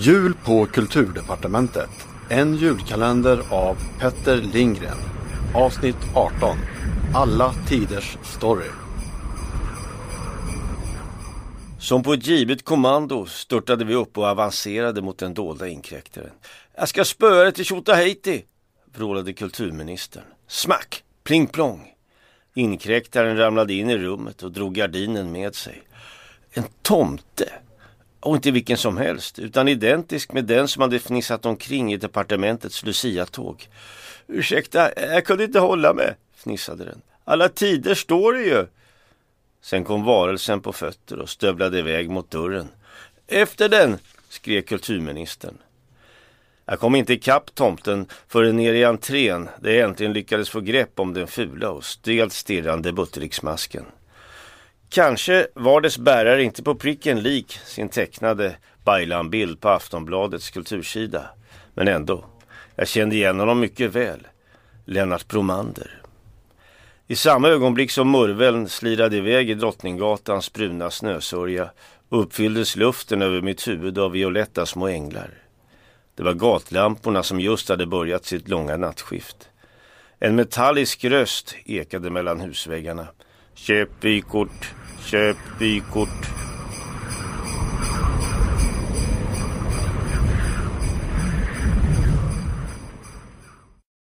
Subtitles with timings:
[0.00, 1.90] Jul på Kulturdepartementet.
[2.28, 4.96] En julkalender av Petter Lindgren.
[5.54, 6.56] Avsnitt 18.
[7.14, 8.68] Alla tiders story.
[11.80, 16.32] Som på ett givet kommando störtade vi upp och avancerade mot den dolda inkräktaren.
[16.76, 18.44] Jag ska spöa dig till Tjotahejti!
[18.94, 20.24] vrålade kulturministern.
[20.48, 21.02] Smack!
[21.24, 21.92] Pling plong!
[22.54, 25.82] Inkräktaren ramlade in i rummet och drog gardinen med sig.
[26.52, 27.52] En tomte!
[28.20, 32.84] Och inte vilken som helst, utan identisk med den som hade fnissat omkring i departementets
[32.84, 33.68] luciatåg.
[34.26, 37.02] Ursäkta, jag kunde inte hålla mig, fnissade den.
[37.24, 38.66] Alla tider står det ju.
[39.62, 42.68] Sen kom varelsen på fötter och stövlade iväg mot dörren.
[43.26, 43.98] Efter den,
[44.28, 45.58] skrek kulturministern.
[46.64, 51.00] Jag kom inte ikapp tomten förrän ner i entrén där jag äntligen lyckades få grepp
[51.00, 53.84] om den fula och stelt stirrande Buttericksmasken.
[54.90, 61.30] Kanske var dess bärare inte på pricken lik sin tecknade Baylan-bild på Aftonbladets kultursida.
[61.74, 62.24] Men ändå,
[62.76, 64.26] jag kände igen honom mycket väl.
[64.84, 66.02] Lennart Bromander.
[67.06, 71.70] I samma ögonblick som murveln slirade iväg i Drottninggatans bruna snösörja
[72.08, 75.30] uppfylldes luften över mitt huvud av violetta små änglar.
[76.14, 79.48] Det var gatlamporna som just hade börjat sitt långa nattskift.
[80.18, 83.06] En metallisk röst ekade mellan husväggarna.
[83.54, 84.74] Köp vykort,
[85.10, 86.27] köp vykort.